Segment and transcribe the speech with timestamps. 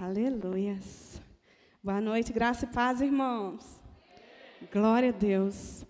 [0.00, 1.20] Aleluias.
[1.82, 3.82] Boa noite, graça e paz, irmãos.
[4.72, 5.84] Glória a Deus.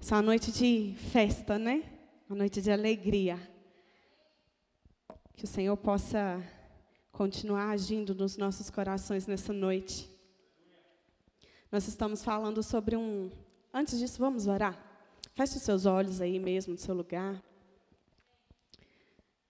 [0.00, 1.84] Essa é uma noite de festa, né?
[2.30, 3.38] Uma noite de alegria.
[5.36, 6.42] Que o Senhor possa
[7.12, 10.10] continuar agindo nos nossos corações nessa noite.
[11.70, 13.30] Nós estamos falando sobre um.
[13.70, 14.82] Antes disso, vamos orar.
[15.34, 17.42] Feche os seus olhos aí mesmo no seu lugar.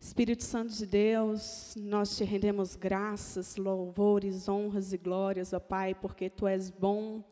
[0.03, 6.29] Espírito Santo de Deus, nós te rendemos graças, louvores, honras e glórias, ó Pai, porque
[6.29, 7.23] tu és bom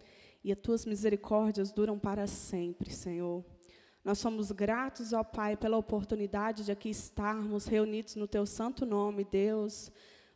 [0.44, 3.44] e as tuas misericórdias duram para sempre, Senhor.
[4.04, 9.24] Nós somos gratos, ó Pai, pela oportunidade de aqui estarmos reunidos no teu santo nome,
[9.24, 9.90] Deus,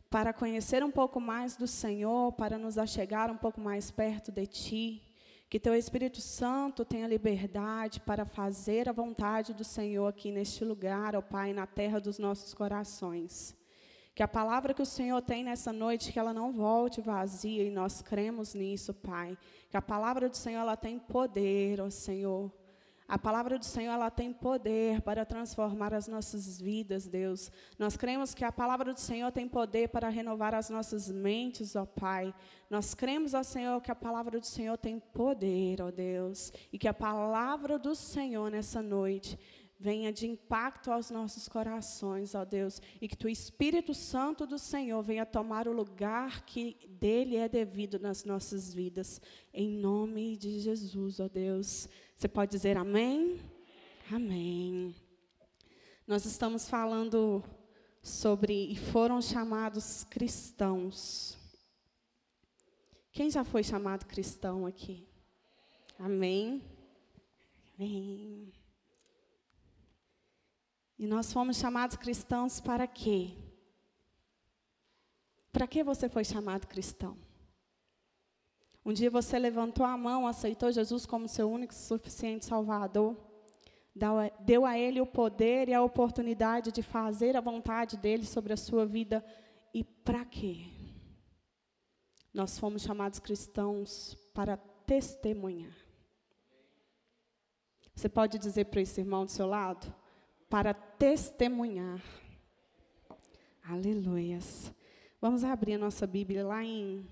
[0.09, 4.45] para conhecer um pouco mais do Senhor, para nos achegar um pouco mais perto de
[4.45, 5.04] ti.
[5.49, 11.15] Que teu Espírito Santo tenha liberdade para fazer a vontade do Senhor aqui neste lugar,
[11.15, 13.55] ó Pai, na terra dos nossos corações.
[14.15, 17.69] Que a palavra que o Senhor tem nessa noite, que ela não volte vazia, e
[17.69, 19.37] nós cremos nisso, Pai.
[19.69, 22.51] Que a palavra do Senhor, ela tem poder, ó Senhor.
[23.07, 27.51] A palavra do Senhor ela tem poder para transformar as nossas vidas, Deus.
[27.77, 31.85] Nós cremos que a palavra do Senhor tem poder para renovar as nossas mentes, ó
[31.85, 32.33] Pai.
[32.67, 36.87] Nós cremos, ó Senhor, que a palavra do Senhor tem poder, ó Deus, e que
[36.87, 39.37] a palavra do Senhor nessa noite
[39.77, 45.01] venha de impacto aos nossos corações, ó Deus, e que o Espírito Santo do Senhor
[45.03, 49.21] venha tomar o lugar que dele é devido nas nossas vidas.
[49.53, 51.89] Em nome de Jesus, ó Deus.
[52.15, 53.39] Você pode dizer amém?
[54.11, 54.95] Amém.
[56.07, 57.43] Nós estamos falando
[58.01, 61.37] sobre e foram chamados cristãos.
[63.11, 65.07] Quem já foi chamado cristão aqui?
[65.97, 66.61] Amém.
[67.77, 68.53] Amém.
[70.97, 73.31] E nós fomos chamados cristãos para quê?
[75.51, 77.17] Para que você foi chamado cristão?
[78.83, 83.17] Um dia você levantou a mão, aceitou Jesus como seu único e suficiente Salvador,
[84.39, 88.57] deu a Ele o poder e a oportunidade de fazer a vontade dEle sobre a
[88.57, 89.25] sua vida.
[89.73, 90.67] E para quê?
[92.33, 95.75] Nós fomos chamados cristãos para testemunhar.
[97.95, 99.91] Você pode dizer para esse irmão do seu lado?
[100.49, 102.01] Para testemunhar.
[103.63, 104.73] Aleluias.
[105.19, 107.03] Vamos abrir a nossa Bíblia lá em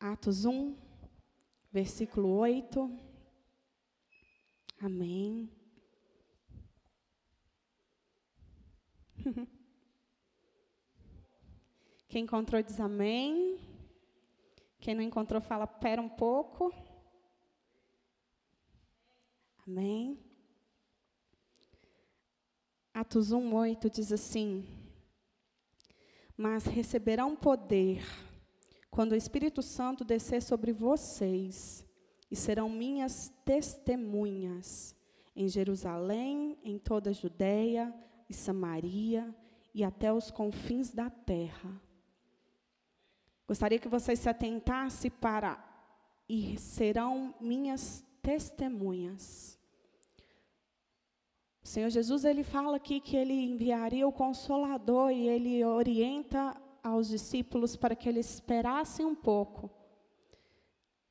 [0.00, 0.74] Atos 1,
[1.70, 2.90] versículo 8.
[4.80, 5.50] Amém.
[12.08, 13.60] Quem encontrou diz amém.
[14.80, 16.72] Quem não encontrou fala pera um pouco.
[19.66, 20.27] Amém.
[22.98, 24.66] Atos 1, 8 diz assim:
[26.36, 28.04] Mas receberão poder
[28.90, 31.86] quando o Espírito Santo descer sobre vocês,
[32.28, 34.96] e serão minhas testemunhas
[35.36, 37.94] em Jerusalém, em toda a Judéia
[38.28, 39.32] e Samaria
[39.72, 41.80] e até os confins da terra.
[43.46, 45.64] Gostaria que vocês se atentassem para
[46.28, 49.57] e serão minhas testemunhas.
[51.68, 57.08] O Senhor Jesus ele fala aqui que ele enviaria o consolador e ele orienta aos
[57.08, 59.70] discípulos para que eles esperassem um pouco,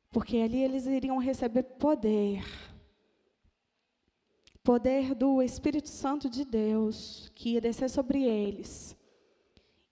[0.10, 2.44] porque ali eles iriam receber poder.
[4.64, 8.98] Poder do Espírito Santo de Deus, que ia descer sobre eles.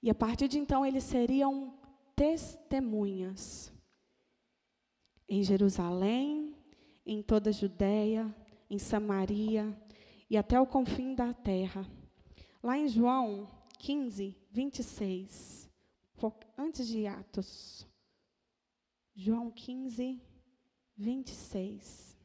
[0.01, 1.75] E a partir de então eles seriam
[2.15, 3.71] testemunhas
[5.29, 6.55] em Jerusalém,
[7.05, 8.35] em toda a Judéia,
[8.67, 9.84] em Samaria
[10.29, 11.85] e até o confim da terra.
[12.61, 13.47] Lá em João
[13.79, 15.65] 15, 26
[16.57, 17.87] antes de Atos.
[19.15, 20.21] João 15,
[20.97, 22.15] 26.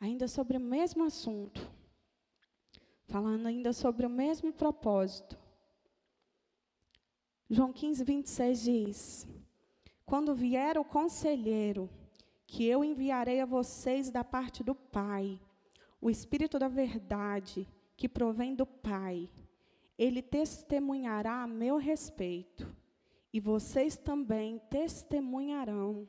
[0.00, 1.70] Ainda sobre o mesmo assunto,
[3.06, 5.38] falando ainda sobre o mesmo propósito.
[7.50, 9.28] João 15, 26 diz:
[10.06, 11.90] Quando vier o conselheiro,
[12.50, 15.40] que eu enviarei a vocês da parte do Pai,
[16.00, 17.64] o Espírito da Verdade,
[17.96, 19.30] que provém do Pai.
[19.96, 22.66] Ele testemunhará a meu respeito,
[23.32, 26.08] e vocês também testemunharão,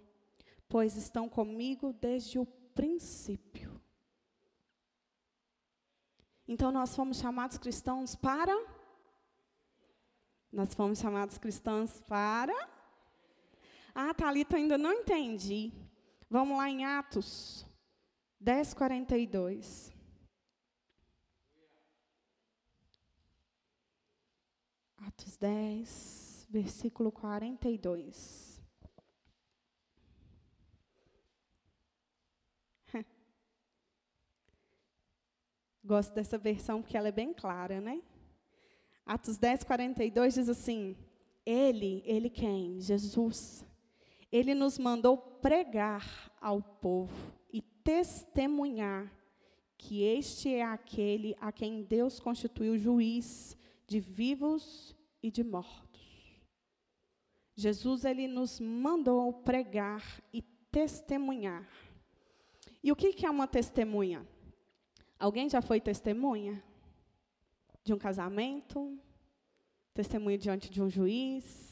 [0.68, 3.80] pois estão comigo desde o princípio.
[6.48, 8.52] Então nós fomos chamados cristãos para
[10.52, 12.52] nós fomos chamados cristãos para
[13.94, 15.91] Ah, Thalita, ainda não entendi.
[16.32, 17.66] Vamos lá em Atos
[18.40, 19.92] 10, 42.
[24.96, 28.64] Atos 10, versículo 42.
[35.84, 38.02] Gosto dessa versão porque ela é bem clara, né?
[39.06, 40.96] Atos 10, 42 diz assim:
[41.46, 42.80] Ele, ele quem?
[42.80, 43.70] Jesus.
[44.32, 49.12] Ele nos mandou pregar ao povo e testemunhar
[49.78, 53.58] que este é aquele a quem Deus constituiu juiz
[53.88, 55.92] de vivos e de mortos.
[57.56, 60.42] Jesus ele nos mandou pregar e
[60.72, 61.68] testemunhar.
[62.84, 64.26] E o que, é uma testemunha?
[65.20, 66.64] Alguém já foi testemunha?
[67.84, 68.98] De um casamento?
[69.94, 71.71] Testemunha diante de um juiz?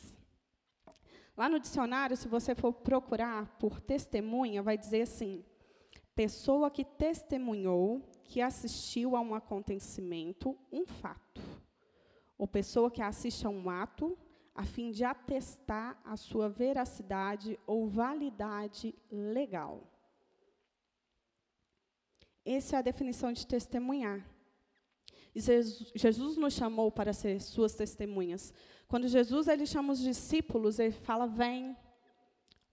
[1.39, 5.41] Lá no dicionário, se você for procurar por testemunha, vai dizer assim:
[6.13, 11.41] pessoa que testemunhou, que assistiu a um acontecimento, um fato
[12.37, 14.17] ou pessoa que assiste a um ato,
[14.53, 19.81] a fim de atestar a sua veracidade ou validade legal.
[22.43, 24.25] Essa é a definição de testemunhar.
[25.39, 28.53] Jesus nos chamou para ser suas testemunhas.
[28.87, 31.75] Quando Jesus ele chama os discípulos, ele fala: "Vem,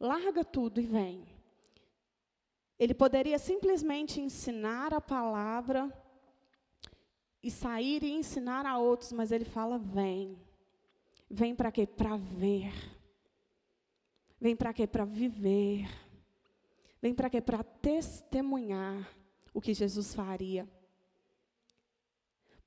[0.00, 1.26] larga tudo e vem".
[2.78, 5.92] Ele poderia simplesmente ensinar a palavra
[7.42, 10.36] e sair e ensinar a outros, mas ele fala: vem.
[11.30, 11.86] Vem para quê?
[11.86, 12.72] Para ver.
[14.40, 14.86] Vem para quê?
[14.86, 15.88] Para viver.
[17.00, 17.40] Vem para quê?
[17.40, 19.08] Para testemunhar
[19.54, 20.68] o que Jesus faria.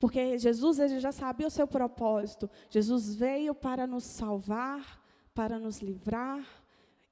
[0.00, 2.50] Porque Jesus ele já sabia o seu propósito.
[2.68, 5.00] Jesus veio para nos salvar,
[5.32, 6.44] para nos livrar.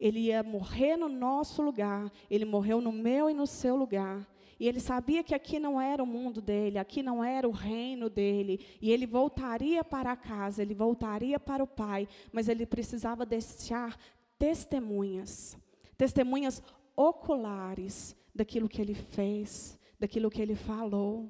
[0.01, 2.11] Ele ia morrer no nosso lugar.
[2.29, 4.27] Ele morreu no meu e no seu lugar.
[4.59, 8.11] E ele sabia que aqui não era o mundo dele, aqui não era o reino
[8.11, 8.67] dele.
[8.83, 13.97] E ele voltaria para casa, ele voltaria para o Pai, mas ele precisava deixar
[14.37, 15.57] testemunhas
[15.99, 16.63] testemunhas
[16.95, 21.29] oculares daquilo que ele fez, daquilo que ele falou.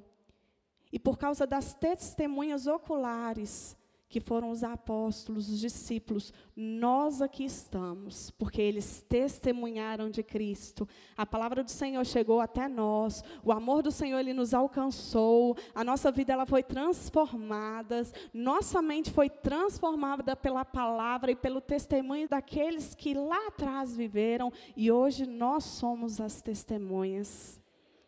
[0.92, 3.76] E por causa das testemunhas oculares,
[4.08, 10.88] que foram os apóstolos, os discípulos, nós aqui estamos, porque eles testemunharam de Cristo.
[11.14, 15.84] A palavra do Senhor chegou até nós, o amor do Senhor ele nos alcançou, a
[15.84, 18.02] nossa vida ela foi transformada,
[18.32, 24.90] nossa mente foi transformada pela palavra e pelo testemunho daqueles que lá atrás viveram e
[24.90, 27.60] hoje nós somos as testemunhas.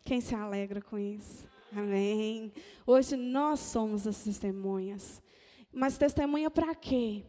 [0.03, 1.50] Quem se alegra com isso?
[1.75, 2.51] Amém.
[2.85, 5.21] Hoje nós somos as testemunhas.
[5.71, 7.23] Mas testemunha para quê?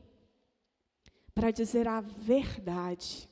[1.32, 3.28] Para dizer a verdade.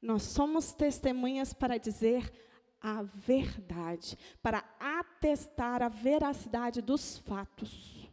[0.00, 2.32] Nós somos testemunhas para dizer
[2.80, 8.06] a verdade, para atestar a veracidade dos fatos.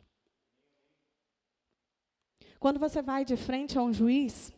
[2.57, 4.53] Quando você vai de frente a um juiz,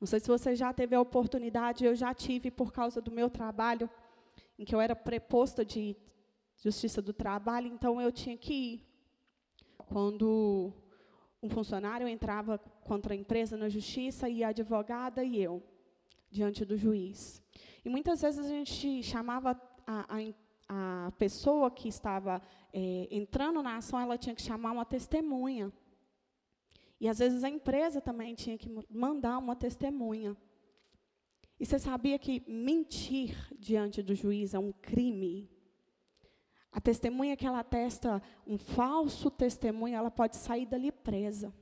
[0.00, 3.30] não sei se você já teve a oportunidade, eu já tive por causa do meu
[3.30, 3.88] trabalho,
[4.62, 5.96] em que eu era preposta de
[6.56, 8.86] Justiça do Trabalho, então eu tinha que ir.
[9.88, 10.72] Quando
[11.42, 15.60] um funcionário entrava contra a empresa na justiça, e a advogada e eu,
[16.30, 17.42] diante do juiz.
[17.84, 20.06] E muitas vezes a gente chamava a,
[20.68, 22.40] a, a pessoa que estava
[22.72, 25.72] é, entrando na ação, ela tinha que chamar uma testemunha.
[27.00, 30.36] E às vezes a empresa também tinha que mandar uma testemunha.
[31.62, 35.48] E você sabia que mentir diante do juiz é um crime?
[36.72, 41.54] A testemunha que ela atesta um falso testemunho, ela pode sair dali presa.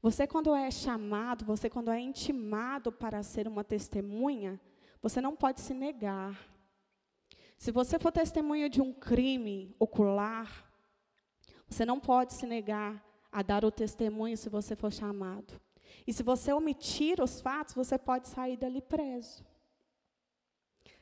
[0.00, 4.60] Você, quando é chamado, você, quando é intimado para ser uma testemunha,
[5.02, 6.38] você não pode se negar.
[7.56, 10.72] Se você for testemunha de um crime ocular,
[11.66, 15.60] você não pode se negar a dar o testemunho se você for chamado.
[16.06, 19.44] E se você omitir os fatos, você pode sair dali preso.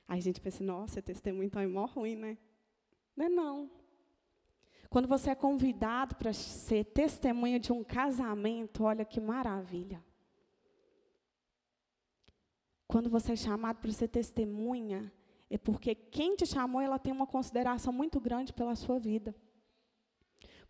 [0.09, 2.39] Aí a gente pensa, nossa, testemunho então é mó ruim, né?
[3.17, 3.71] Não é não.
[4.89, 10.03] Quando você é convidado para ser testemunha de um casamento, olha que maravilha.
[12.87, 15.13] Quando você é chamado para ser testemunha,
[15.51, 19.35] é porque quem te chamou, ela tem uma consideração muito grande pela sua vida.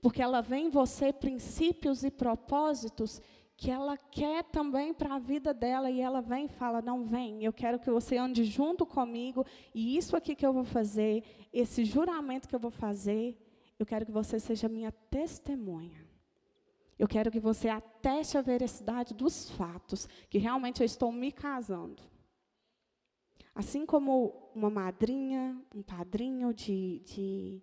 [0.01, 3.21] Porque ela vê em você princípios e propósitos
[3.57, 7.43] que ela quer também para a vida dela e ela vem e fala: "Não vem,
[7.43, 9.45] eu quero que você ande junto comigo
[9.75, 13.37] e isso aqui que eu vou fazer, esse juramento que eu vou fazer,
[13.79, 16.07] eu quero que você seja minha testemunha.
[16.99, 22.03] Eu quero que você ateste a veracidade dos fatos, que realmente eu estou me casando.
[23.55, 27.63] Assim como uma madrinha, um padrinho de, de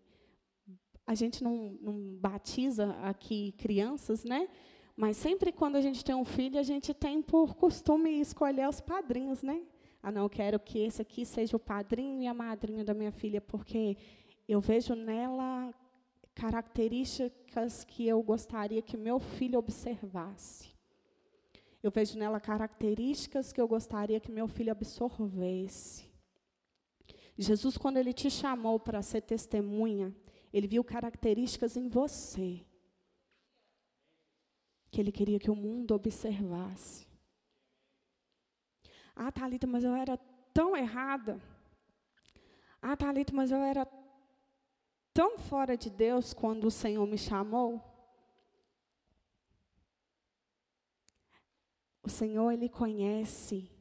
[1.06, 4.48] a gente não, não batiza aqui crianças, né?
[4.96, 8.80] Mas sempre quando a gente tem um filho, a gente tem por costume escolher os
[8.80, 9.64] padrinhos, né?
[10.02, 13.12] Ah, não, eu quero que esse aqui seja o padrinho e a madrinha da minha
[13.12, 13.98] filha, porque
[14.48, 15.74] eu vejo nela
[16.36, 20.72] características que eu gostaria que meu filho observasse.
[21.82, 26.06] Eu vejo nela características que eu gostaria que meu filho absorvesse.
[27.38, 30.14] Jesus, quando ele te chamou para ser testemunha,
[30.54, 32.64] ele viu características em você
[34.94, 37.08] que ele queria que o mundo observasse.
[39.16, 40.16] Ah, Thalita, mas eu era
[40.54, 41.42] tão errada.
[42.80, 43.88] Ah, Thalita, mas eu era
[45.12, 47.82] tão fora de Deus quando o Senhor me chamou.
[52.04, 53.72] O Senhor, Ele conhece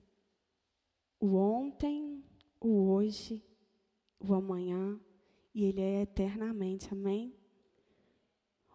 [1.20, 2.24] o ontem,
[2.58, 3.44] o hoje,
[4.18, 4.98] o amanhã,
[5.54, 7.41] e Ele é eternamente, amém?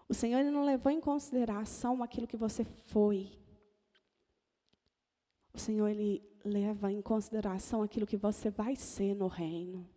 [0.09, 3.31] O Senhor não levou em consideração aquilo que você foi.
[5.53, 9.87] O Senhor ele leva em consideração aquilo que você vai ser no reino.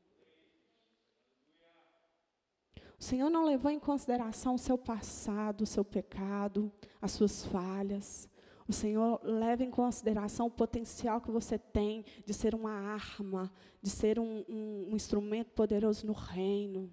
[2.98, 8.28] O Senhor não levou em consideração o seu passado, o seu pecado, as suas falhas.
[8.68, 13.50] O Senhor leva em consideração o potencial que você tem de ser uma arma,
[13.80, 16.92] de ser um, um, um instrumento poderoso no reino.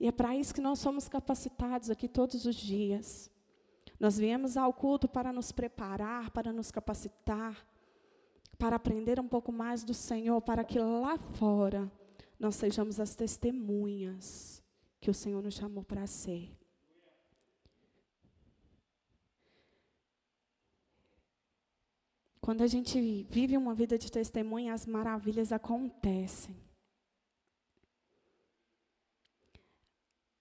[0.00, 3.30] E é para isso que nós somos capacitados aqui todos os dias.
[3.98, 7.54] Nós viemos ao culto para nos preparar, para nos capacitar,
[8.58, 11.92] para aprender um pouco mais do Senhor, para que lá fora
[12.38, 14.62] nós sejamos as testemunhas
[14.98, 16.50] que o Senhor nos chamou para ser.
[22.40, 26.56] Quando a gente vive uma vida de testemunha, as maravilhas acontecem.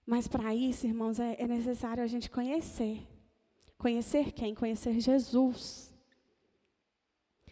[0.10, 3.08] Mas para isso, irmãos, é, é necessário a gente conhecer.
[3.78, 4.56] Conhecer quem?
[4.56, 5.94] Conhecer Jesus.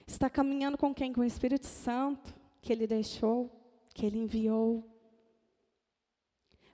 [0.08, 1.14] Está caminhando com quem?
[1.14, 3.52] Com o Espírito Santo, que Ele deixou,
[3.94, 4.84] que Ele enviou.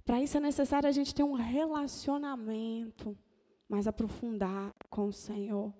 [0.05, 3.17] Para isso é necessário a gente ter um relacionamento
[3.67, 5.73] mais aprofundado com o Senhor.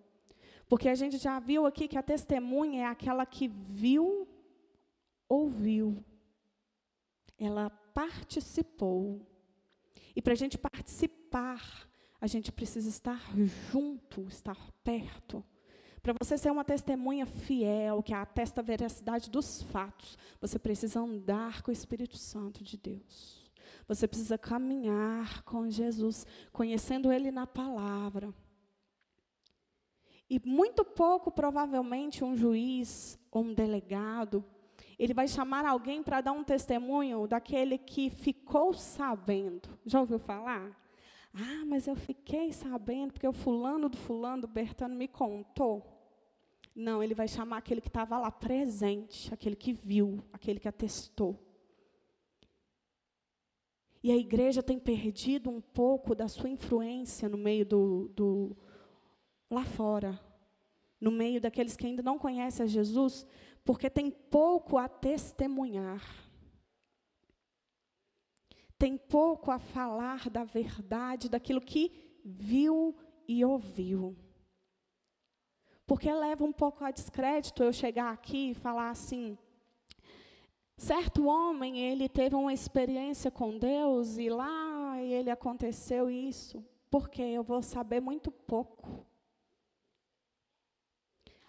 [0.68, 4.28] Porque a gente já viu aqui que a testemunha é aquela que viu,
[5.30, 6.04] ouviu,
[7.38, 9.33] ela participou.
[10.16, 11.90] E para a gente participar,
[12.20, 13.22] a gente precisa estar
[13.72, 15.44] junto, estar perto.
[16.02, 21.62] Para você ser uma testemunha fiel, que atesta a veracidade dos fatos, você precisa andar
[21.62, 23.52] com o Espírito Santo de Deus.
[23.88, 28.34] Você precisa caminhar com Jesus, conhecendo Ele na palavra.
[30.30, 34.44] E muito pouco, provavelmente, um juiz ou um delegado
[34.98, 39.70] ele vai chamar alguém para dar um testemunho daquele que ficou sabendo.
[39.86, 40.80] Já ouviu falar?
[41.34, 45.84] Ah, mas eu fiquei sabendo porque o fulano do fulano do Bertano me contou.
[46.76, 51.40] Não, ele vai chamar aquele que estava lá presente, aquele que viu, aquele que atestou.
[54.04, 58.58] E a igreja tem perdido um pouco da sua influência no meio do, do
[59.50, 60.20] lá fora,
[61.00, 63.26] no meio daqueles que ainda não conhecem a Jesus,
[63.64, 66.02] porque tem pouco a testemunhar.
[68.78, 72.96] Tem pouco a falar da verdade, daquilo que viu
[73.28, 74.18] e ouviu.
[75.86, 79.38] Porque leva um pouco a descrédito eu chegar aqui e falar assim:
[80.78, 86.64] certo homem, ele teve uma experiência com Deus e lá ele aconteceu isso.
[86.90, 89.06] Porque eu vou saber muito pouco.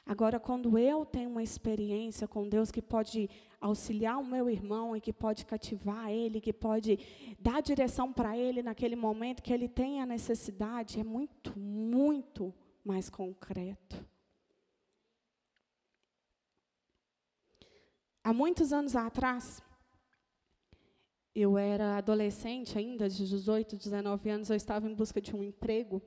[0.06, 5.00] Agora, quando eu tenho uma experiência com Deus que pode auxiliar o meu irmão e
[5.00, 6.98] que pode cativar ele, que pode
[7.40, 12.52] dar direção para ele naquele momento que ele tem a necessidade, é muito, muito
[12.84, 14.04] mais concreto.
[18.22, 19.62] Há muitos anos atrás,
[21.34, 26.02] eu era adolescente ainda, de 18, 19 anos, eu estava em busca de um emprego.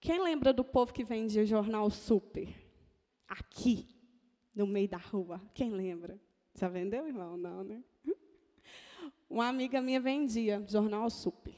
[0.00, 2.67] Quem lembra do povo que vendia jornal super?
[3.28, 3.86] Aqui,
[4.54, 5.40] no meio da rua.
[5.54, 6.18] Quem lembra?
[6.54, 7.36] Já vendeu, irmão?
[7.36, 7.84] Não, né?
[9.30, 11.54] Uma amiga minha vendia jornal super.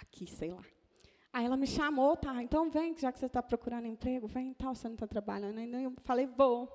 [0.00, 0.64] Aqui, sei lá.
[1.32, 4.74] Aí ela me chamou, tá, então vem, já que você está procurando emprego, vem, tal,
[4.74, 5.80] você não está trabalhando ainda.
[5.80, 6.68] Eu falei, vou.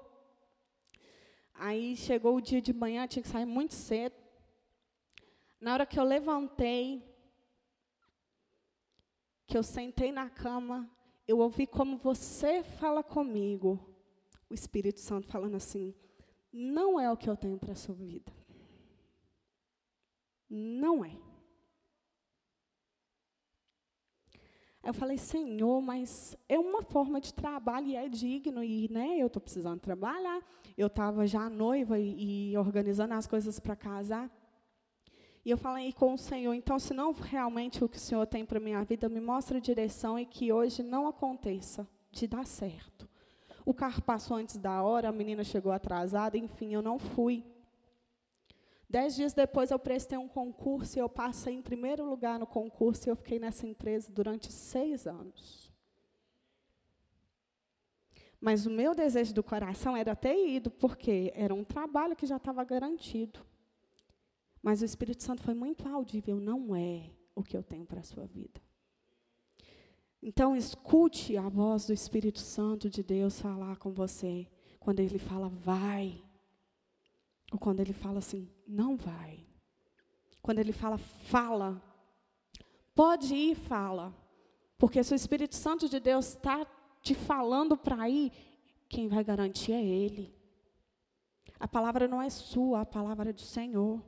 [1.53, 4.15] Aí chegou o dia de manhã, tinha que sair muito cedo.
[5.61, 7.03] Na hora que eu levantei,
[9.45, 10.89] que eu sentei na cama,
[11.27, 13.88] eu ouvi como você fala comigo
[14.49, 15.93] o Espírito Santo falando assim:
[16.51, 18.31] não é o que eu tenho para a sua vida.
[20.49, 21.15] Não é.
[24.81, 29.17] Aí eu falei, Senhor, mas é uma forma de trabalho e é digno, e né,
[29.17, 30.41] eu estou precisando trabalhar.
[30.77, 34.31] Eu estava já noiva e, e organizando as coisas para casar.
[35.43, 38.45] E eu falei com o Senhor, então, se não realmente o que o Senhor tem
[38.45, 43.08] para minha vida, me mostra a direção e que hoje não aconteça de dar certo.
[43.69, 47.45] O carro passou antes da hora, a menina chegou atrasada, enfim, eu não fui.
[48.89, 53.07] Dez dias depois eu prestei um concurso e eu passei em primeiro lugar no concurso
[53.07, 55.71] e eu fiquei nessa empresa durante seis anos.
[58.41, 62.37] Mas o meu desejo do coração era ter ido, porque era um trabalho que já
[62.37, 63.39] estava garantido.
[64.63, 68.03] Mas o Espírito Santo foi muito audível, não é o que eu tenho para a
[68.03, 68.59] sua vida.
[70.21, 74.47] Então, escute a voz do Espírito Santo de Deus falar com você.
[74.79, 76.21] Quando ele fala, vai.
[77.51, 79.45] Ou quando ele fala assim, não vai.
[80.41, 81.81] Quando ele fala, fala.
[82.93, 84.13] Pode ir, fala.
[84.77, 86.65] Porque se o Espírito Santo de Deus está
[87.01, 88.31] te falando para ir,
[88.87, 90.33] quem vai garantir é Ele.
[91.59, 94.01] A palavra não é sua, a palavra é do Senhor.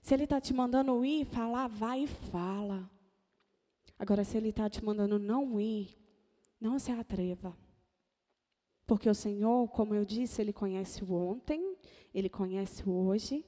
[0.00, 2.90] Se Ele está te mandando ir, falar, vai e fala.
[3.98, 5.96] Agora, se Ele está te mandando não ir,
[6.60, 7.56] não se atreva.
[8.86, 11.76] Porque o Senhor, como eu disse, Ele conhece o ontem,
[12.14, 13.44] Ele conhece o hoje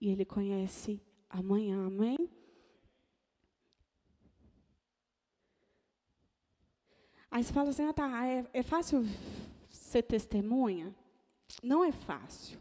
[0.00, 1.86] e Ele conhece amanhã.
[1.86, 2.28] Amém?
[7.30, 9.04] Aí você fala assim, ah, tá, é, é fácil
[9.70, 10.94] ser testemunha?
[11.62, 12.60] Não é fácil.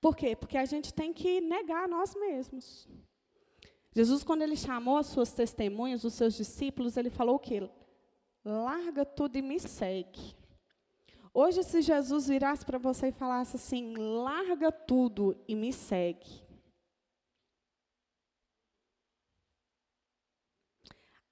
[0.00, 0.34] Por quê?
[0.34, 2.88] Porque a gente tem que negar nós mesmos.
[3.94, 7.68] Jesus, quando ele chamou as suas testemunhas, os seus discípulos, ele falou o quê?
[8.44, 10.34] Larga tudo e me segue.
[11.34, 16.42] Hoje, se Jesus virasse para você e falasse assim: larga tudo e me segue.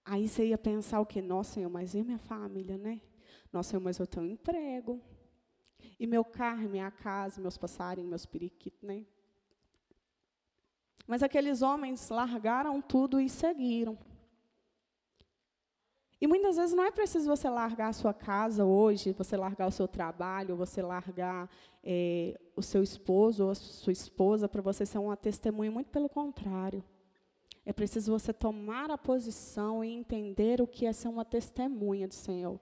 [0.04, 1.22] Aí você ia pensar o quê?
[1.22, 3.00] Nossa, Senhor, mas e minha família, né?
[3.52, 5.00] Nossa, Senhor, mas eu tenho um emprego.
[5.98, 9.06] E meu carro, minha casa, meus passarinhos, meus periquitos, né?
[11.10, 13.98] Mas aqueles homens largaram tudo e seguiram.
[16.20, 19.72] E muitas vezes não é preciso você largar a sua casa hoje, você largar o
[19.72, 21.50] seu trabalho, você largar
[21.82, 26.08] é, o seu esposo ou a sua esposa para você ser uma testemunha, muito pelo
[26.08, 26.84] contrário.
[27.66, 32.14] É preciso você tomar a posição e entender o que é ser uma testemunha do
[32.14, 32.60] Senhor.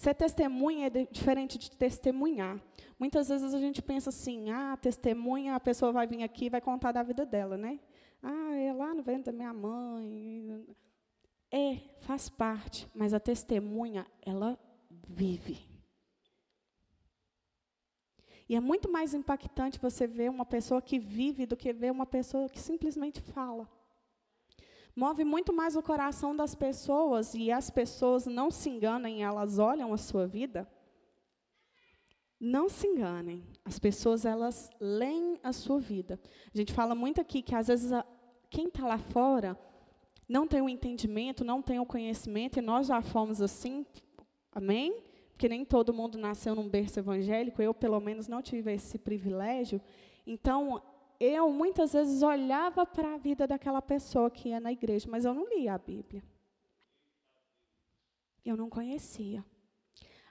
[0.00, 2.58] Ser testemunha é diferente de testemunhar.
[2.98, 6.58] Muitas vezes a gente pensa assim, ah, testemunha, a pessoa vai vir aqui e vai
[6.58, 7.78] contar da vida dela, né?
[8.22, 10.66] Ah, é lá no ventre da minha mãe.
[11.50, 14.58] É, faz parte, mas a testemunha, ela
[15.06, 15.58] vive.
[18.48, 22.06] E é muito mais impactante você ver uma pessoa que vive do que ver uma
[22.06, 23.68] pessoa que simplesmente fala.
[25.00, 29.94] Move muito mais o coração das pessoas e as pessoas não se enganem, elas olham
[29.94, 30.68] a sua vida.
[32.38, 33.42] Não se enganem.
[33.64, 36.20] As pessoas elas leem a sua vida.
[36.54, 38.04] A gente fala muito aqui que às vezes a,
[38.50, 39.58] quem está lá fora
[40.28, 43.86] não tem o entendimento, não tem o conhecimento, e nós já fomos assim,
[44.52, 45.02] amém?
[45.30, 49.80] Porque nem todo mundo nasceu num berço evangélico, eu, pelo menos, não tive esse privilégio.
[50.26, 50.82] Então,
[51.20, 55.34] eu, muitas vezes, olhava para a vida daquela pessoa que ia na igreja, mas eu
[55.34, 56.24] não lia a Bíblia.
[58.42, 59.44] Eu não conhecia.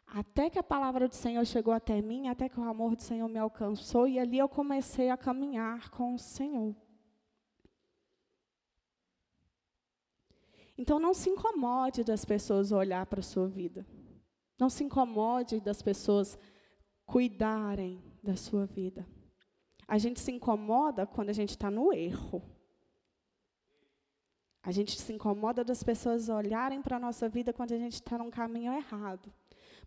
[0.08, 3.28] Até que a palavra do Senhor chegou até mim, até que o amor do Senhor
[3.30, 6.76] me alcançou, e ali eu comecei a caminhar com o Senhor.
[10.76, 13.86] Então não se incomode das pessoas olhar para a sua vida.
[14.58, 16.40] Não se incomode das pessoas
[17.06, 19.06] cuidarem da sua vida.
[19.90, 22.44] A gente se incomoda quando a gente está no erro.
[24.62, 28.16] A gente se incomoda das pessoas olharem para a nossa vida quando a gente está
[28.16, 29.34] num caminho errado.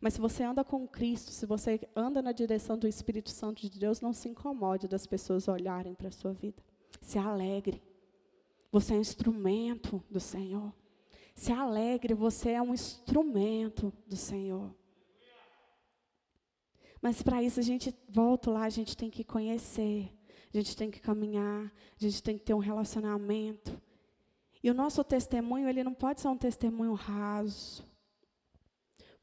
[0.01, 3.79] Mas se você anda com Cristo, se você anda na direção do Espírito Santo de
[3.79, 6.61] Deus, não se incomode das pessoas olharem para a sua vida.
[7.01, 7.81] Se alegre.
[8.73, 10.75] Você é um instrumento do Senhor.
[11.33, 14.75] Se alegre, você é um instrumento do Senhor.
[17.03, 20.09] Mas para isso a gente volta lá, a gente tem que conhecer,
[20.55, 23.77] a gente tem que caminhar, a gente tem que ter um relacionamento.
[24.63, 27.85] E o nosso testemunho, ele não pode ser um testemunho raso.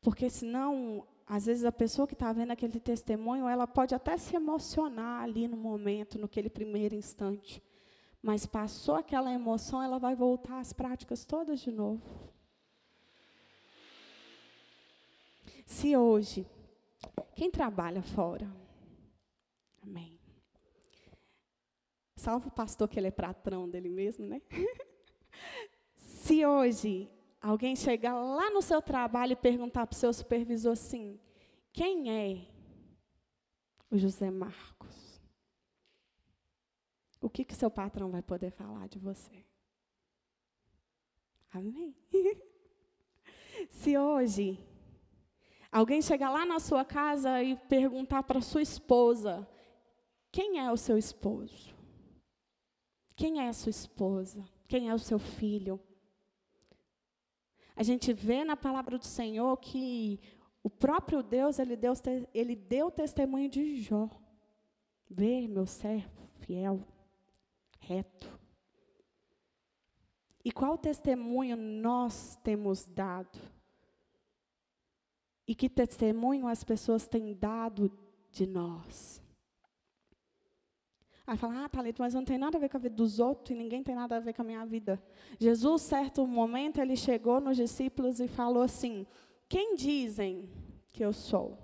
[0.02, 4.36] Porque senão, às vezes a pessoa que está vendo aquele testemunho, ela pode até se
[4.36, 7.64] emocionar ali no momento, naquele primeiro instante.
[8.22, 12.04] Mas passou aquela emoção, ela vai voltar às práticas todas de novo.
[15.66, 16.46] Se hoje,
[17.36, 18.50] quem trabalha fora?
[19.82, 20.20] Amém.
[22.16, 24.42] Salvo o pastor que ele é patrão dele mesmo, né?
[25.96, 27.10] Se hoje
[27.42, 31.20] alguém chegar lá no seu trabalho e perguntar para o seu supervisor assim:
[31.72, 32.46] quem é
[33.90, 35.22] o José Marcos?
[37.22, 39.46] O que, que seu patrão vai poder falar de você?
[41.52, 41.96] Amém?
[43.70, 44.60] Se hoje
[45.72, 49.48] alguém chegar lá na sua casa e perguntar para sua esposa:
[50.32, 51.76] quem é o seu esposo?
[53.16, 54.46] Quem é a sua esposa?
[54.68, 55.80] Quem é o seu filho?
[57.76, 60.20] A gente vê na palavra do Senhor que
[60.62, 61.94] o próprio Deus, ele deu,
[62.34, 64.10] ele deu testemunho de Jó.
[65.10, 66.86] Vê, meu servo fiel,
[67.80, 68.40] reto.
[70.44, 73.40] E qual testemunho nós temos dado?
[75.50, 77.92] E que testemunho as pessoas têm dado
[78.30, 79.20] de nós?
[81.26, 83.50] Aí fala, ah, Thalita, mas não tem nada a ver com a vida dos outros
[83.50, 85.02] e ninguém tem nada a ver com a minha vida.
[85.40, 89.08] Jesus, certo momento, ele chegou nos discípulos e falou assim:
[89.48, 90.48] Quem dizem
[90.94, 91.58] que eu sou?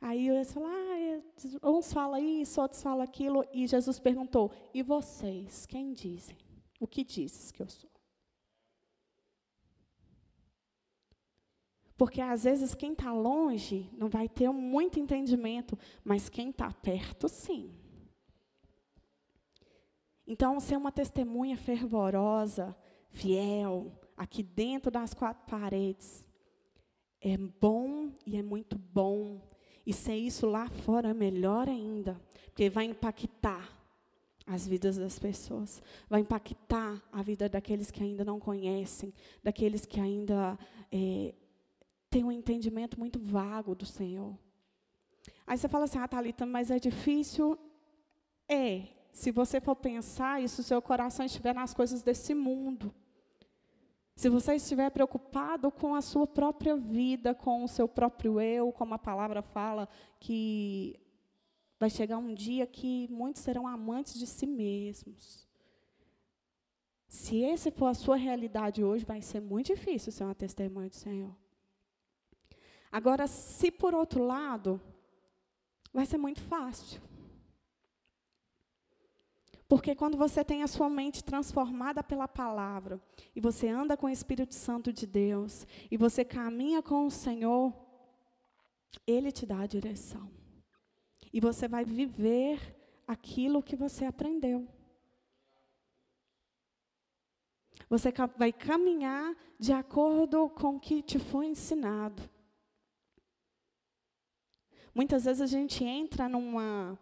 [0.00, 1.22] Aí eles falaram,
[1.62, 3.44] ah, uns falam isso, outros falam aquilo.
[3.52, 6.38] E Jesus perguntou: E vocês, quem dizem?
[6.80, 7.95] O que dizes que eu sou?
[11.96, 17.28] Porque às vezes quem está longe não vai ter muito entendimento, mas quem está perto,
[17.28, 17.70] sim.
[20.26, 22.76] Então, ser uma testemunha fervorosa,
[23.10, 26.26] fiel, aqui dentro das quatro paredes,
[27.20, 29.40] é bom e é muito bom.
[29.86, 33.72] E ser isso lá fora é melhor ainda, porque vai impactar
[34.44, 40.00] as vidas das pessoas, vai impactar a vida daqueles que ainda não conhecem, daqueles que
[40.00, 40.58] ainda
[40.90, 41.34] é,
[42.16, 44.34] tem um entendimento muito vago do Senhor.
[45.46, 47.58] Aí você fala assim, ah, Thalita, mas é difícil?
[48.48, 52.94] É, se você for pensar e se o seu coração estiver nas coisas desse mundo.
[54.14, 58.94] Se você estiver preocupado com a sua própria vida, com o seu próprio eu, como
[58.94, 59.86] a palavra fala,
[60.18, 60.98] que
[61.78, 65.46] vai chegar um dia que muitos serão amantes de si mesmos.
[67.06, 70.96] Se esse for a sua realidade hoje, vai ser muito difícil ser uma testemunha do
[70.96, 71.36] Senhor.
[72.90, 74.80] Agora, se por outro lado,
[75.92, 77.00] vai ser muito fácil.
[79.68, 83.00] Porque quando você tem a sua mente transformada pela palavra,
[83.34, 87.74] e você anda com o Espírito Santo de Deus, e você caminha com o Senhor,
[89.06, 90.30] Ele te dá a direção.
[91.32, 94.68] E você vai viver aquilo que você aprendeu.
[97.88, 102.22] Você vai caminhar de acordo com o que te foi ensinado.
[104.96, 106.98] Muitas vezes a gente entra numa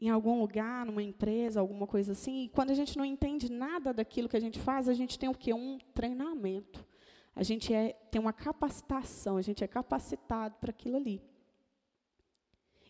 [0.00, 3.94] em algum lugar, numa empresa, alguma coisa assim, e quando a gente não entende nada
[3.94, 5.54] daquilo que a gente faz, a gente tem o quê?
[5.54, 6.84] Um treinamento.
[7.32, 11.22] A gente é, tem uma capacitação, a gente é capacitado para aquilo ali.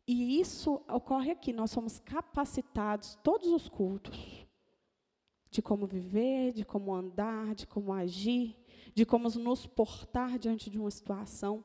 [0.09, 4.47] E isso ocorre aqui, nós somos capacitados todos os cultos
[5.51, 8.57] de como viver, de como andar, de como agir,
[8.95, 11.63] de como nos portar diante de uma situação.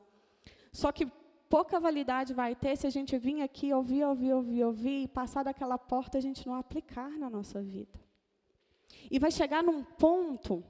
[0.70, 1.10] Só que
[1.48, 5.42] pouca validade vai ter se a gente vir aqui, ouvir, ouvir, ouvir, ouvir, e passar
[5.42, 7.98] daquela porta a gente não aplicar na nossa vida.
[9.10, 10.62] E vai chegar num ponto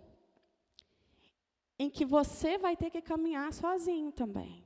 [1.78, 4.64] em que você vai ter que caminhar sozinho também.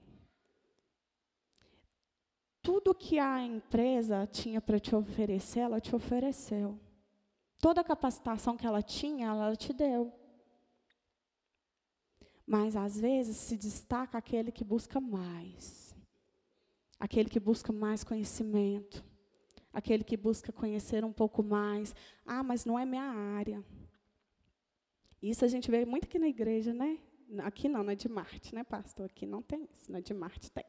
[2.62, 6.79] Tudo que a empresa tinha para te oferecer, ela te ofereceu.
[7.59, 10.12] Toda a capacitação que ela tinha, ela te deu.
[12.46, 15.82] Mas às vezes se destaca aquele que busca mais
[17.03, 19.05] aquele que busca mais conhecimento,
[19.73, 21.93] aquele que busca conhecer um pouco mais.
[22.25, 23.61] Ah, mas não é minha área.
[25.21, 27.01] Isso a gente vê muito aqui na igreja, né?
[27.41, 29.07] Aqui não, na de Marte, né, pastor?
[29.07, 30.65] Aqui não tem isso, na de Marte tem.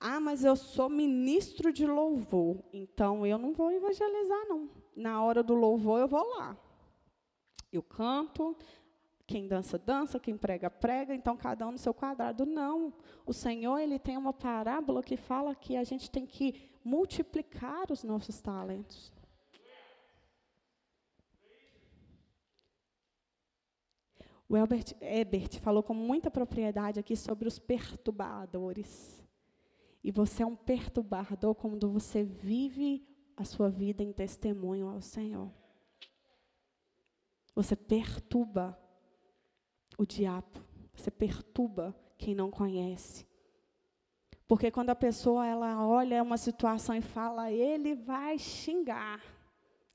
[0.00, 4.68] Ah, mas eu sou ministro de louvor, então eu não vou evangelizar, não.
[4.96, 6.56] Na hora do louvor eu vou lá.
[7.72, 8.56] Eu canto,
[9.28, 12.46] quem dança, dança, quem prega, prega, então cada um no seu quadrado.
[12.46, 12.94] Não.
[13.26, 18.02] O Senhor, ele tem uma parábola que fala que a gente tem que multiplicar os
[18.02, 19.12] nossos talentos.
[24.48, 29.22] O Albert Ebert falou com muita propriedade aqui sobre os perturbadores.
[30.02, 35.52] E você é um perturbador quando você vive a sua vida em testemunho ao Senhor.
[37.54, 38.87] Você perturba
[39.98, 40.64] o diabo.
[40.94, 43.26] Você perturba quem não conhece.
[44.46, 49.22] Porque quando a pessoa ela olha uma situação e fala, ele vai xingar,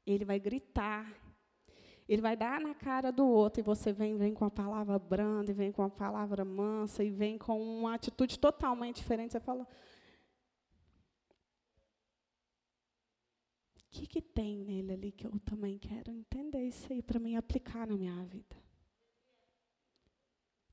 [0.06, 1.12] ele vai gritar,
[2.08, 5.52] Ele vai dar na cara do outro e você vem, vem com a palavra branda,
[5.52, 9.32] e vem com a palavra mansa, e vem com uma atitude totalmente diferente.
[9.32, 9.66] Você fala.
[13.80, 17.36] O que, que tem nele ali que eu também quero entender isso aí para mim
[17.36, 18.56] aplicar na minha vida?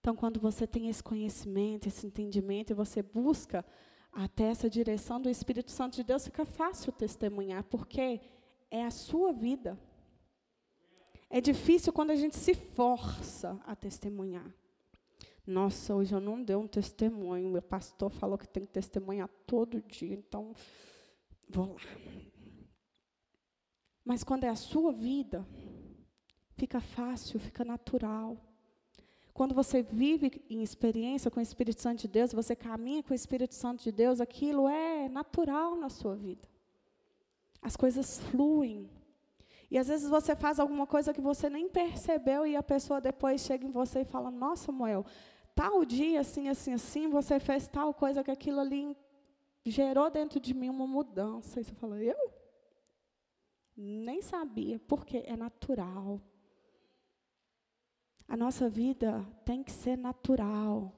[0.01, 3.65] Então, quando você tem esse conhecimento, esse entendimento, e você busca
[4.11, 8.21] até essa direção do Espírito Santo de Deus, fica fácil testemunhar, porque
[8.71, 9.79] é a sua vida.
[11.29, 14.53] É difícil quando a gente se força a testemunhar.
[15.47, 17.51] Nossa, hoje eu não dei um testemunho.
[17.51, 20.55] Meu pastor falou que tem que testemunhar todo dia, então
[21.49, 21.81] vou lá.
[24.05, 25.47] Mas quando é a sua vida,
[26.57, 28.37] fica fácil, fica natural.
[29.33, 33.14] Quando você vive em experiência com o Espírito Santo de Deus, você caminha com o
[33.14, 36.49] Espírito Santo de Deus, aquilo é natural na sua vida.
[37.62, 38.90] As coisas fluem.
[39.71, 43.40] E às vezes você faz alguma coisa que você nem percebeu e a pessoa depois
[43.43, 45.07] chega em você e fala: Nossa, Moel,
[45.55, 48.97] tal dia, assim, assim, assim, você fez tal coisa que aquilo ali
[49.64, 51.61] gerou dentro de mim uma mudança.
[51.61, 52.16] E você fala: Eu?
[53.77, 56.21] Nem sabia, porque é natural.
[58.31, 60.95] A nossa vida tem que ser natural.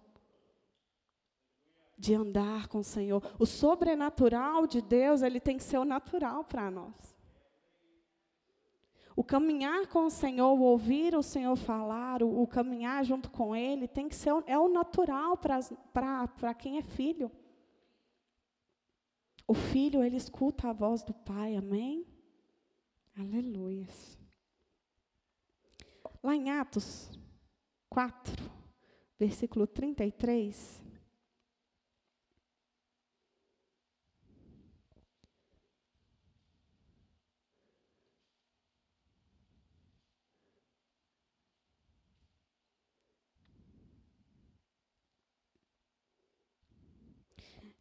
[1.97, 3.23] De andar com o Senhor.
[3.38, 7.16] O sobrenatural de Deus, ele tem que ser o natural para nós.
[9.16, 13.57] O caminhar com o Senhor, o ouvir o Senhor falar, o, o caminhar junto com
[13.57, 17.31] Ele, tem que ser é o natural para quem é filho.
[19.47, 22.07] O filho, ele escuta a voz do Pai, amém?
[23.16, 23.87] Aleluia.
[26.23, 27.22] Lá em Atos
[27.92, 28.50] 4,
[29.18, 30.81] versículo 33.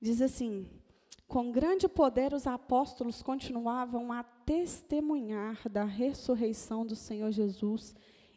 [0.01, 0.69] Diz assim:
[1.25, 7.95] com grande poder os apóstolos continuavam a testemunhar da ressurreição do Senhor Jesus,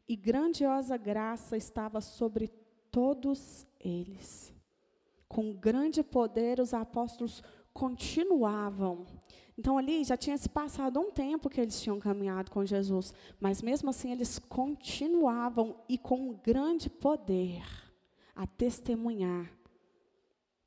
[0.09, 2.49] e grandiosa graça estava sobre
[2.91, 4.53] todos eles.
[5.29, 9.07] Com grande poder os apóstolos continuavam.
[9.59, 13.63] Então ali já tinha se passado um tempo que eles tinham caminhado com Jesus, mas
[13.63, 17.63] mesmo assim eles continuavam e com grande poder
[18.35, 19.51] a testemunhar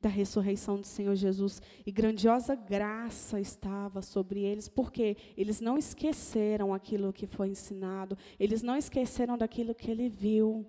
[0.08, 6.74] da ressurreição do Senhor Jesus e grandiosa graça estava sobre eles, porque eles não esqueceram
[6.74, 10.66] aquilo que foi ensinado, eles não esqueceram daquilo que ele viu,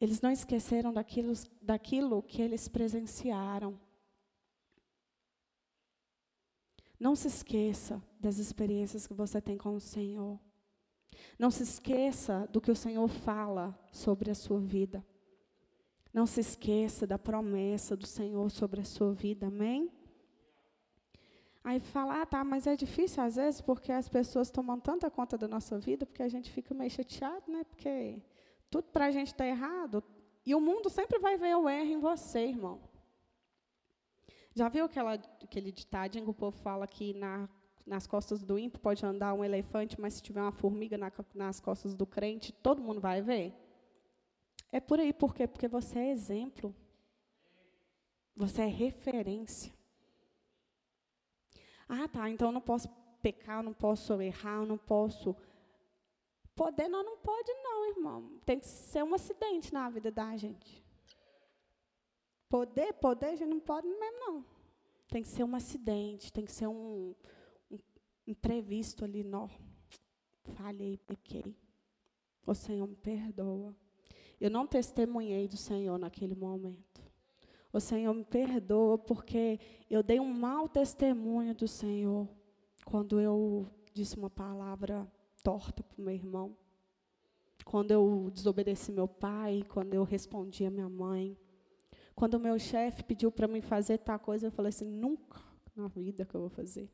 [0.00, 3.78] eles não esqueceram daquilo, daquilo que eles presenciaram.
[6.98, 10.36] Não se esqueça das experiências que você tem com o Senhor.
[11.38, 15.04] Não se esqueça do que o Senhor fala sobre a sua vida.
[16.12, 19.90] Não se esqueça da promessa do Senhor sobre a sua vida, amém?
[21.62, 25.36] Aí fala, ah, tá, mas é difícil às vezes porque as pessoas tomam tanta conta
[25.36, 27.64] da nossa vida, porque a gente fica meio chateado, né?
[27.64, 28.20] Porque
[28.70, 30.02] tudo para a gente está errado.
[30.44, 32.80] E o mundo sempre vai ver o erro em você, irmão.
[34.54, 37.48] Já viu aquela, aquele ditadinho que o povo fala que na,
[37.86, 41.60] nas costas do ímpio pode andar um elefante, mas se tiver uma formiga na, nas
[41.60, 43.54] costas do crente, todo mundo vai ver?
[44.72, 45.46] É por aí, por quê?
[45.46, 46.74] Porque você é exemplo.
[48.36, 49.72] Você é referência.
[51.88, 52.88] Ah, tá, então eu não posso
[53.20, 55.34] pecar, eu não posso errar, eu não posso.
[56.54, 58.40] Poder nós não pode, não, irmão.
[58.46, 60.84] Tem que ser um acidente na vida da gente.
[62.48, 64.44] Poder, poder, a gente não pode mesmo, não.
[65.08, 67.14] Tem que ser um acidente, tem que ser um,
[67.70, 67.78] um
[68.26, 69.50] imprevisto ali, não.
[70.56, 71.56] Falhei, pequei.
[72.46, 73.74] O Senhor me perdoa.
[74.40, 77.02] Eu não testemunhei do Senhor naquele momento.
[77.72, 82.28] O Senhor me perdoa porque eu dei um mau testemunho do Senhor
[82.84, 85.06] quando eu disse uma palavra
[85.42, 86.56] torta para o meu irmão.
[87.64, 91.36] Quando eu desobedeci meu pai, quando eu respondi a minha mãe.
[92.14, 95.40] Quando o meu chefe pediu para mim fazer tal coisa, eu falei assim: nunca
[95.76, 96.90] na vida que eu vou fazer.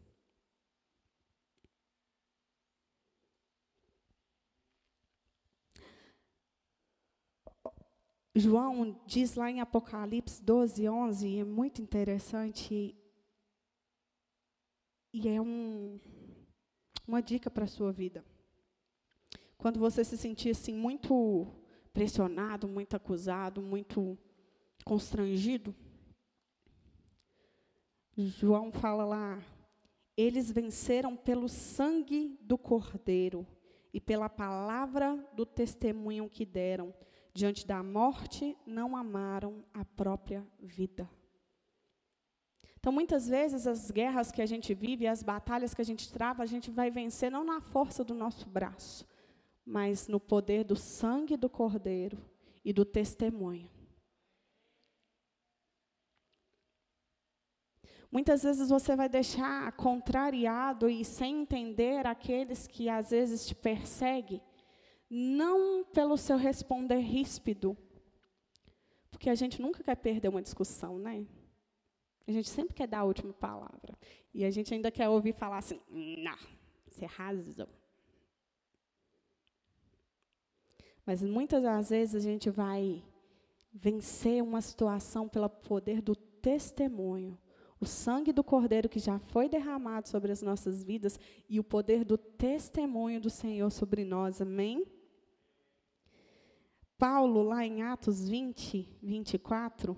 [8.39, 12.95] João diz lá em Apocalipse 12, 11, é muito interessante
[15.11, 15.99] e é um,
[17.09, 18.23] uma dica para a sua vida.
[19.57, 21.47] Quando você se sentir assim muito
[21.95, 24.19] pressionado, muito acusado, muito
[24.85, 25.75] constrangido,
[28.19, 29.43] João fala lá,
[30.15, 33.47] eles venceram pelo sangue do Cordeiro
[33.95, 36.93] e pela palavra do testemunho que deram,
[37.37, 41.09] diante da morte, não amaram a própria vida.
[42.79, 46.43] Então, muitas vezes, as guerras que a gente vive, as batalhas que a gente trava,
[46.43, 49.07] a gente vai vencer não na força do nosso braço,
[49.65, 52.19] mas no poder do sangue do Cordeiro
[52.65, 53.69] e do testemunho.
[58.11, 64.41] Muitas vezes você vai deixar contrariado e sem entender aqueles que às vezes te perseguem,
[65.09, 67.77] não pelo seu responder ríspido,
[69.11, 71.27] porque a gente nunca quer perder uma discussão, né?
[72.27, 73.97] A gente sempre quer dar a última palavra.
[74.35, 76.37] E a gente ainda quer ouvir falar assim, não,
[76.87, 77.69] você razão.
[81.07, 83.03] Mas muitas das vezes a gente vai
[83.73, 87.39] vencer uma situação pelo poder do testemunho.
[87.79, 92.05] O sangue do Cordeiro que já foi derramado sobre as nossas vidas e o poder
[92.05, 94.41] do testemunho do Senhor sobre nós.
[94.41, 94.85] Amém?
[96.99, 99.97] Paulo, lá em Atos 20, 24,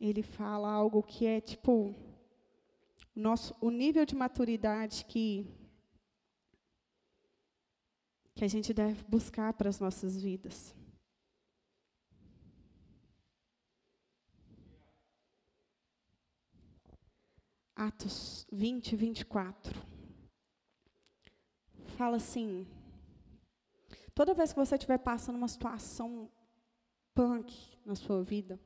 [0.00, 1.94] ele fala algo que é tipo
[3.14, 5.46] nosso, o nível de maturidade que,
[8.34, 10.74] que a gente deve buscar para as nossas vidas.
[17.76, 19.80] Atos 20, 24.
[21.96, 22.66] Fala assim:
[24.14, 26.30] toda vez que você estiver passando uma situação
[27.14, 28.58] punk na sua vida,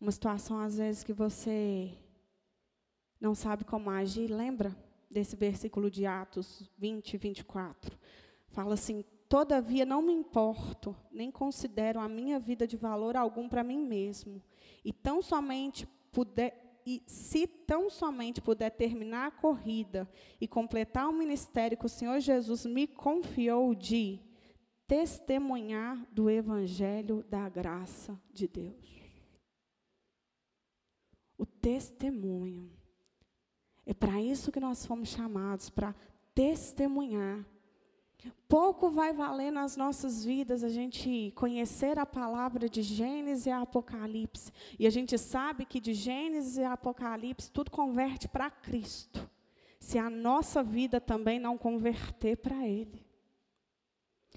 [0.00, 1.92] uma situação, às vezes, que você
[3.20, 4.76] não sabe como agir, lembra
[5.08, 7.96] desse versículo de Atos 20, 24?
[8.48, 13.62] Fala assim: Todavia não me importo, nem considero a minha vida de valor algum para
[13.62, 14.42] mim mesmo,
[14.84, 20.06] e tão somente puder, e se tão somente puder terminar a corrida
[20.40, 24.20] e completar o ministério que o Senhor Jesus me confiou de
[24.86, 29.02] testemunhar do evangelho da graça de Deus
[31.42, 32.70] o testemunho.
[33.84, 35.92] É para isso que nós fomos chamados para
[36.32, 37.44] testemunhar.
[38.48, 44.52] Pouco vai valer nas nossas vidas a gente conhecer a palavra de Gênesis e Apocalipse.
[44.78, 49.28] E a gente sabe que de Gênesis e Apocalipse tudo converte para Cristo.
[49.80, 53.04] Se a nossa vida também não converter para Ele.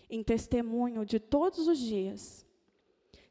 [0.10, 2.46] Em testemunho de todos os dias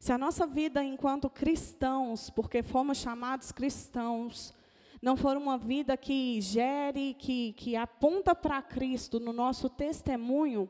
[0.04, 4.52] se a nossa vida enquanto cristãos, porque fomos chamados cristãos,
[5.00, 10.68] não for uma vida que gere, que, que aponta para Cristo no nosso testemunho,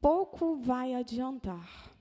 [0.00, 1.92] pouco vai adiantar.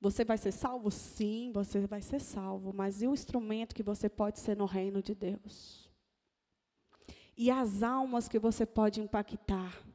[0.00, 0.88] Você vai ser salvo?
[0.90, 5.02] Sim, você vai ser salvo, mas e o instrumento que você pode ser no reino
[5.02, 5.90] de Deus?
[7.36, 9.85] E as almas que você pode impactar?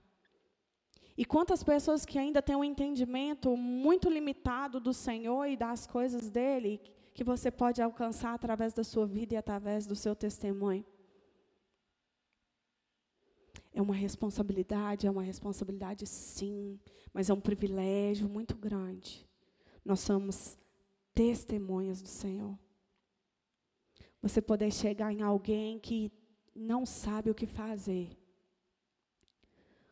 [1.22, 6.32] E quantas pessoas que ainda têm um entendimento muito limitado do Senhor e das coisas
[6.32, 6.82] dele,
[7.14, 10.84] que você pode alcançar através da sua vida e através do seu testemunho.
[13.72, 16.80] É uma responsabilidade, é uma responsabilidade sim,
[17.14, 19.24] mas é um privilégio muito grande.
[19.86, 20.58] Nós somos
[21.14, 22.58] testemunhas do Senhor.
[24.24, 26.12] Você poder chegar em alguém que
[26.56, 28.10] não sabe o que fazer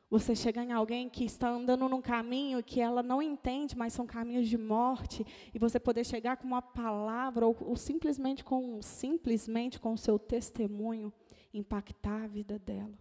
[0.09, 4.07] você chegar em alguém que está andando num caminho que ela não entende, mas são
[4.07, 9.79] caminhos de morte, e você poder chegar com uma palavra ou, ou simplesmente com simplesmente
[9.79, 11.13] com o seu testemunho
[11.53, 12.97] impactar a vida dela.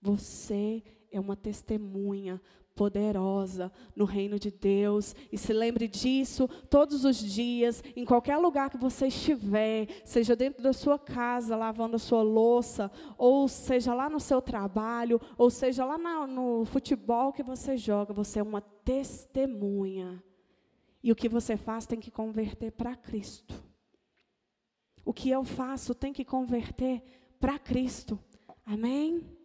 [0.00, 2.40] Você é uma testemunha
[2.78, 5.16] poderosa no reino de Deus.
[5.32, 10.62] E se lembre disso todos os dias, em qualquer lugar que você estiver, seja dentro
[10.62, 12.88] da sua casa, lavando a sua louça,
[13.18, 18.38] ou seja lá no seu trabalho, ou seja lá no futebol que você joga, você
[18.38, 20.22] é uma testemunha.
[21.02, 23.54] E o que você faz tem que converter para Cristo.
[25.04, 27.02] O que eu faço tem que converter
[27.40, 28.18] para Cristo.
[28.64, 29.37] Amém?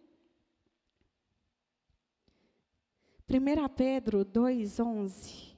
[3.36, 5.56] 1 Pedro 2,11.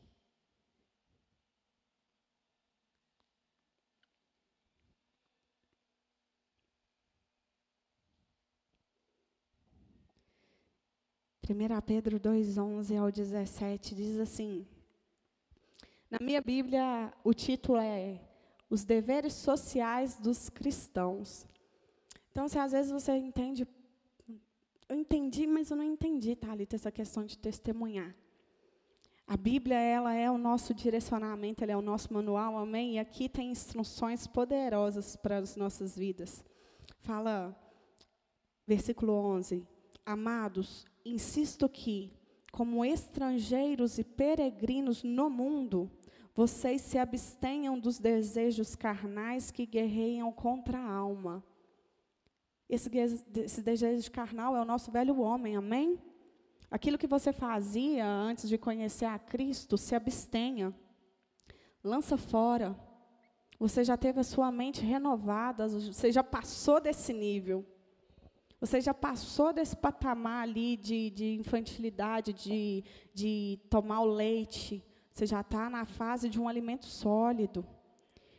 [11.41, 14.65] Primeira Pedro 2:11 ao 17 diz assim:
[16.09, 18.21] Na minha Bíblia o título é
[18.69, 21.45] Os deveres sociais dos cristãos.
[22.31, 23.65] Então, se às vezes você entende
[24.87, 28.15] eu entendi, mas eu não entendi, Thalita, essa questão de testemunhar.
[29.27, 32.95] A Bíblia, ela é o nosso direcionamento, ela é o nosso manual, amém?
[32.95, 36.45] E aqui tem instruções poderosas para as nossas vidas.
[36.99, 37.59] Fala,
[38.67, 39.65] versículo 11:
[40.05, 42.13] Amados, insisto que,
[42.51, 45.89] como estrangeiros e peregrinos no mundo,
[46.35, 51.43] vocês se abstenham dos desejos carnais que guerreiam contra a alma.
[52.69, 52.89] Esse,
[53.35, 55.99] esse desejo carnal é o nosso velho homem, amém?
[56.69, 60.73] Aquilo que você fazia antes de conhecer a Cristo, se abstenha.
[61.83, 62.75] Lança fora.
[63.59, 67.65] Você já teve a sua mente renovada, você já passou desse nível.
[68.59, 74.83] Você já passou desse patamar ali de, de infantilidade, de, de tomar o leite.
[75.11, 77.65] Você já está na fase de um alimento sólido.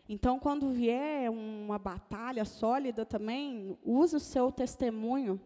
[0.08, 5.40] Então, quando vier uma batalha sólida também, use o seu testemunho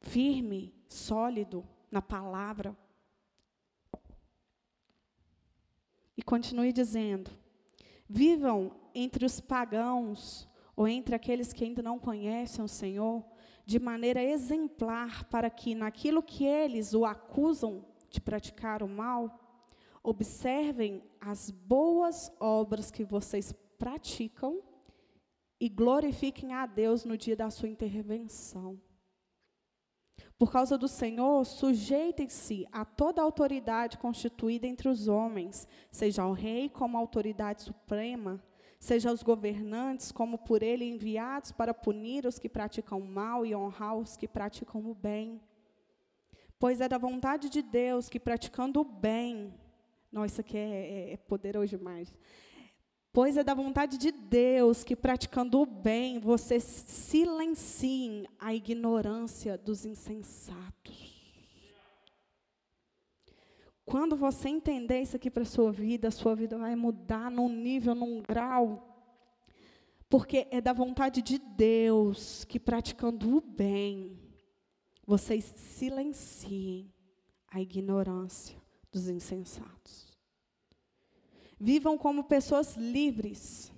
[0.00, 2.76] firme, sólido na palavra.
[6.16, 7.30] E continue dizendo:
[8.08, 13.22] vivam entre os pagãos ou entre aqueles que ainda não conhecem o Senhor
[13.64, 19.38] de maneira exemplar, para que naquilo que eles o acusam de praticar o mal,
[20.02, 23.52] observem as boas obras que vocês
[23.82, 24.62] praticam
[25.60, 28.80] e glorifiquem a Deus no dia da sua intervenção.
[30.38, 36.68] Por causa do Senhor, sujeitem-se a toda autoridade constituída entre os homens, seja o rei
[36.68, 38.40] como autoridade suprema,
[38.78, 43.96] seja os governantes como por ele enviados para punir os que praticam mal e honrar
[43.96, 45.40] os que praticam o bem.
[46.56, 49.52] Pois é da vontade de Deus que praticando o bem,
[50.12, 52.14] nossa, isso aqui é, é, é poderoso demais.
[53.12, 59.84] Pois é da vontade de Deus que, praticando o bem, vocês silenciem a ignorância dos
[59.84, 61.12] insensatos.
[63.84, 67.50] Quando você entender isso aqui para a sua vida, a sua vida vai mudar num
[67.50, 68.88] nível, num grau.
[70.08, 74.18] Porque é da vontade de Deus que, praticando o bem,
[75.06, 76.90] vocês silenciem
[77.46, 78.56] a ignorância
[78.90, 80.11] dos insensatos.
[81.64, 83.72] Vivam como pessoas livres,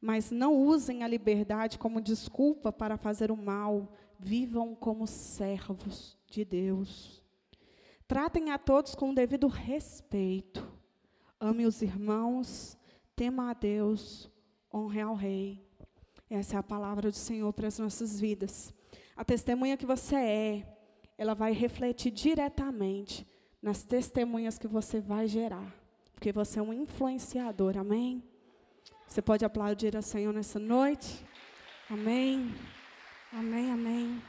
[0.00, 3.92] mas não usem a liberdade como desculpa para fazer o mal.
[4.16, 7.20] Vivam como servos de Deus.
[8.06, 10.64] Tratem a todos com o devido respeito.
[11.40, 12.78] Ame os irmãos,
[13.16, 14.30] tema a Deus,
[14.72, 15.66] honre ao Rei.
[16.30, 18.72] Essa é a palavra do Senhor para as nossas vidas.
[19.16, 20.78] A testemunha que você é,
[21.18, 23.26] ela vai refletir diretamente
[23.60, 25.79] nas testemunhas que você vai gerar
[26.20, 28.22] porque você é um influenciador, amém?
[29.08, 31.24] Você pode aplaudir ao Senhor nessa noite?
[31.88, 32.54] Amém,
[33.32, 34.22] amém, amém.